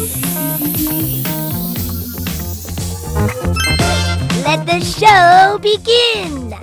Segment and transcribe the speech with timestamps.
[0.00, 0.08] Let
[4.64, 6.54] the show begin.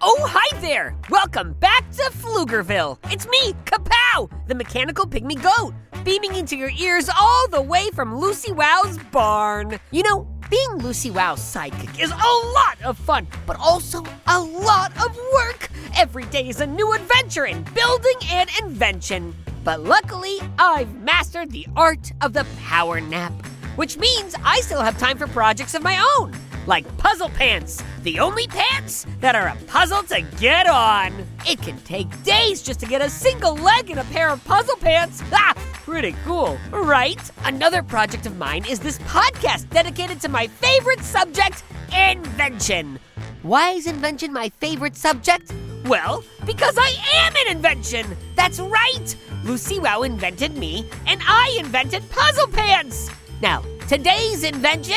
[0.00, 0.94] Oh, hi there!
[1.10, 2.98] Welcome back to Pflugerville.
[3.10, 5.74] It's me, Kapow, the mechanical pygmy goat,
[6.04, 9.80] beaming into your ears all the way from Lucy Wow's barn.
[9.90, 14.92] You know, being Lucy Wow's sidekick is a lot of fun, but also a lot
[15.04, 15.68] of work.
[15.96, 19.34] Every day is a new adventure in building and invention.
[19.64, 23.32] But luckily, I've mastered the art of the power nap,
[23.76, 26.32] which means I still have time for projects of my own
[26.66, 31.12] like puzzle pants, the only pants that are a puzzle to get on.
[31.46, 34.76] It can take days just to get a single leg in a pair of puzzle
[34.76, 35.22] pants.
[35.34, 37.30] Ah, pretty cool, right?
[37.44, 42.98] Another project of mine is this podcast dedicated to my favorite subject, invention.
[43.42, 45.52] Why is invention my favorite subject?
[45.86, 48.16] Well, because I am an invention!
[48.36, 49.16] That's right!
[49.44, 53.10] Lucy Wow invented me, and I invented puzzle pants!
[53.40, 54.94] Now, today's invention.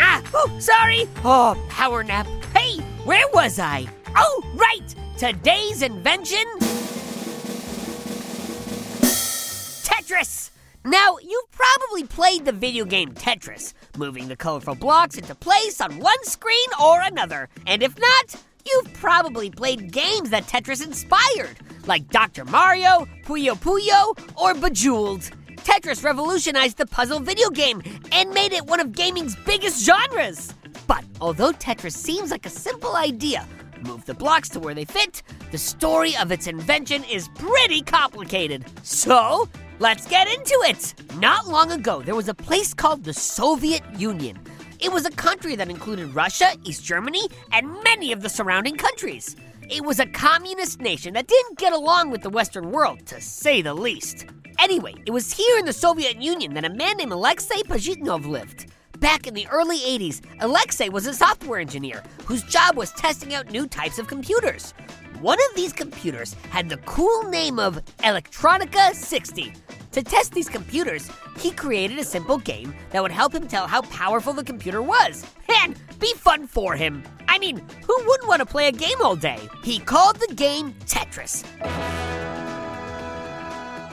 [0.00, 1.06] ah, oh, sorry.
[1.22, 2.26] Oh, power nap.
[2.54, 3.86] Hey, where was I?
[4.16, 4.94] Oh, right.
[5.18, 6.44] Today's invention
[9.82, 10.50] Tetris.
[10.84, 15.98] Now, you've probably played the video game Tetris, moving the colorful blocks into place on
[15.98, 17.50] one screen or another.
[17.66, 22.44] And if not, you've probably played games that Tetris inspired, like Dr.
[22.44, 25.30] Mario, Puyo Puyo, or Bejeweled.
[25.56, 27.82] Tetris revolutionized the puzzle video game
[28.12, 30.54] and made it one of gaming's biggest genres.
[30.86, 33.46] But although Tetris seems like a simple idea,
[33.82, 38.64] move the blocks to where they fit, the story of its invention is pretty complicated.
[38.82, 39.48] So,
[39.78, 40.94] let's get into it.
[41.16, 44.38] Not long ago, there was a place called the Soviet Union.
[44.78, 49.34] It was a country that included Russia, East Germany, and many of the surrounding countries.
[49.70, 53.62] It was a communist nation that didn't get along with the Western world, to say
[53.62, 54.26] the least.
[54.58, 58.66] Anyway, it was here in the Soviet Union that a man named Alexei Pajitnov lived.
[59.00, 63.50] Back in the early 80s, Alexei was a software engineer whose job was testing out
[63.50, 64.72] new types of computers.
[65.20, 69.54] One of these computers had the cool name of Elektronika 60.
[69.96, 73.80] To test these computers, he created a simple game that would help him tell how
[73.80, 75.24] powerful the computer was
[75.62, 77.02] and be fun for him.
[77.28, 79.40] I mean, who wouldn't want to play a game all day?
[79.64, 81.44] He called the game Tetris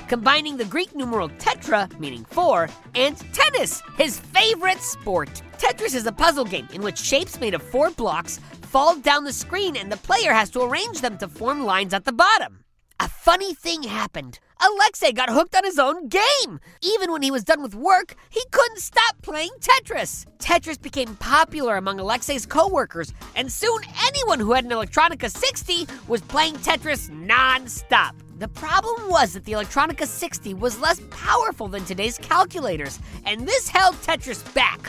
[0.09, 5.41] combining the Greek numeral tetra, meaning four, and tennis, his favorite sport.
[5.57, 9.31] Tetris is a puzzle game in which shapes made of four blocks fall down the
[9.31, 12.65] screen and the player has to arrange them to form lines at the bottom.
[12.99, 14.39] A funny thing happened.
[14.65, 16.59] Alexei got hooked on his own game.
[16.81, 20.25] Even when he was done with work, he couldn't stop playing Tetris.
[20.37, 26.21] Tetris became popular among Alexei's coworkers, and soon anyone who had an Elektronika 60 was
[26.21, 28.15] playing Tetris non-stop.
[28.39, 33.67] The problem was that the Elektronika 60 was less powerful than today's calculators, and this
[33.67, 34.87] held Tetris back.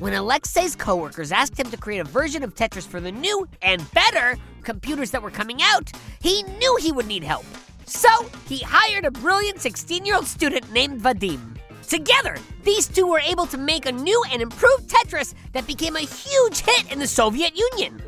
[0.00, 3.88] When Alexei's coworkers asked him to create a version of Tetris for the new and
[3.92, 7.44] better computers that were coming out, he knew he would need help.
[7.86, 8.08] So
[8.48, 11.56] he hired a brilliant 16 year old student named Vadim.
[11.88, 16.00] Together, these two were able to make a new and improved Tetris that became a
[16.00, 18.02] huge hit in the Soviet Union.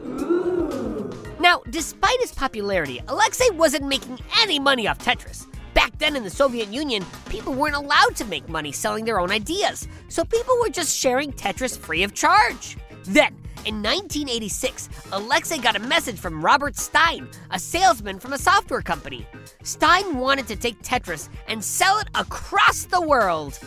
[1.38, 5.46] Now, despite its popularity, Alexei wasn't making any money off Tetris.
[5.74, 9.30] Back then in the Soviet Union, people weren't allowed to make money selling their own
[9.30, 12.78] ideas, so people were just sharing Tetris free of charge.
[13.04, 18.80] Then, in 1986, Alexei got a message from Robert Stein, a salesman from a software
[18.80, 19.26] company.
[19.64, 23.58] Stein wanted to take Tetris and sell it across the world.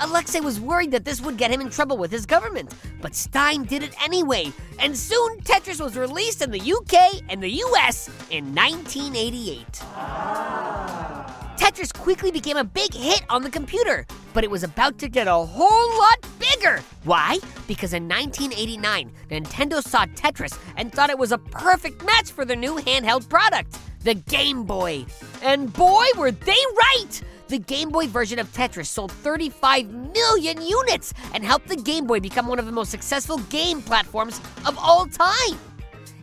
[0.00, 3.62] Alexei was worried that this would get him in trouble with his government, but Stein
[3.62, 8.52] did it anyway, and soon Tetris was released in the UK and the US in
[8.56, 9.64] 1988.
[11.56, 15.28] Tetris quickly became a big hit on the computer, but it was about to get
[15.28, 16.33] a whole lot
[16.64, 16.82] bigger.
[17.04, 17.38] Why?
[17.66, 22.56] Because in 1989, Nintendo saw Tetris and thought it was a perfect match for their
[22.56, 25.06] new handheld product, the Game Boy.
[25.42, 27.22] And boy, were they right!
[27.48, 32.20] The Game Boy version of Tetris sold 35 million units and helped the Game Boy
[32.20, 35.58] become one of the most successful game platforms of all time.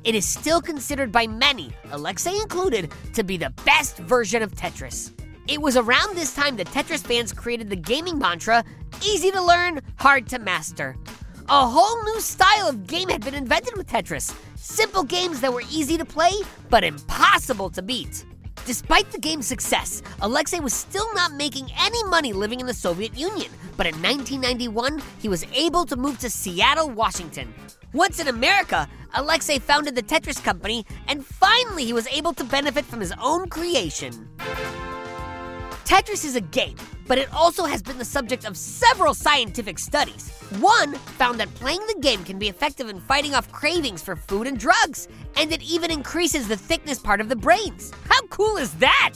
[0.03, 5.11] it is still considered by many, Alexei included, to be the best version of Tetris.
[5.47, 8.63] It was around this time that Tetris fans created the gaming mantra
[9.03, 10.95] easy to learn, hard to master.
[11.49, 15.63] A whole new style of game had been invented with Tetris simple games that were
[15.71, 16.31] easy to play,
[16.69, 18.25] but impossible to beat.
[18.65, 23.17] Despite the game's success, Alexei was still not making any money living in the Soviet
[23.17, 27.53] Union, but in 1991, he was able to move to Seattle, Washington.
[27.93, 32.85] Once in America, Alexei founded the Tetris Company, and finally he was able to benefit
[32.85, 34.29] from his own creation.
[35.91, 40.29] Tetris is a game, but it also has been the subject of several scientific studies.
[40.61, 44.47] One found that playing the game can be effective in fighting off cravings for food
[44.47, 47.91] and drugs, and it even increases the thickness part of the brains.
[48.05, 49.15] How cool is that?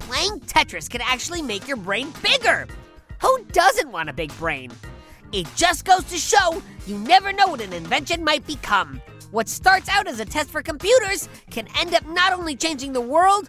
[0.00, 2.66] Playing Tetris can actually make your brain bigger.
[3.22, 4.72] Who doesn't want a big brain?
[5.30, 9.00] It just goes to show you never know what an invention might become.
[9.30, 13.00] What starts out as a test for computers can end up not only changing the
[13.00, 13.48] world,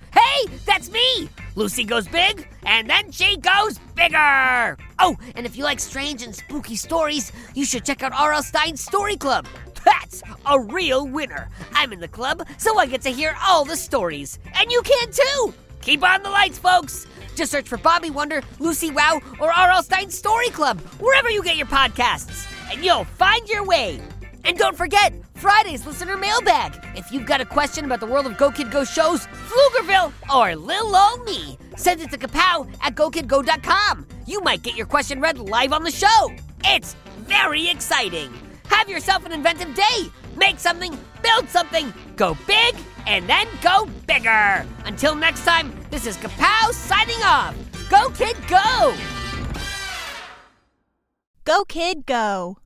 [0.13, 1.29] Hey, that's me!
[1.55, 4.77] Lucy goes big, and then she goes bigger!
[4.99, 8.43] Oh, and if you like strange and spooky stories, you should check out R.L.
[8.43, 9.47] Stine's Story Club.
[9.85, 11.49] That's a real winner.
[11.73, 14.39] I'm in the club, so I get to hear all the stories.
[14.53, 15.53] And you can too!
[15.81, 17.07] Keep on the lights, folks!
[17.35, 19.83] Just search for Bobby Wonder, Lucy Wow, or R.L.
[19.83, 24.01] Stine's Story Club, wherever you get your podcasts, and you'll find your way.
[24.43, 26.73] And don't forget, Friday's listener mailbag.
[26.95, 30.55] If you've got a question about the world of Go Kid Go shows, Pflugerville, or
[30.55, 34.07] Lil Ol' Me, send it to kapow at gokidgo.com.
[34.25, 36.31] You might get your question read live on the show.
[36.65, 38.31] It's very exciting.
[38.69, 40.09] Have yourself an inventive day.
[40.37, 44.65] Make something, build something, go big, and then go bigger.
[44.85, 47.55] Until next time, this is Kapow signing off.
[47.89, 48.95] Go Kid Go!
[51.43, 52.60] Go, kid, go.